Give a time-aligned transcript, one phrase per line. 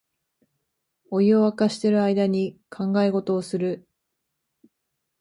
[1.11, 3.87] お湯をわかしてる間に考え事をする